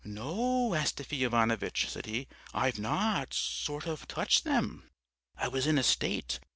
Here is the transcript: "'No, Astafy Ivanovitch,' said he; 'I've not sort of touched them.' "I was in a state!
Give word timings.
"'No, 0.03 0.73
Astafy 0.73 1.23
Ivanovitch,' 1.23 1.87
said 1.87 2.07
he; 2.07 2.27
'I've 2.55 2.79
not 2.79 3.35
sort 3.35 3.85
of 3.85 4.07
touched 4.07 4.43
them.' 4.45 4.89
"I 5.37 5.47
was 5.47 5.67
in 5.67 5.77
a 5.77 5.83
state! 5.83 6.39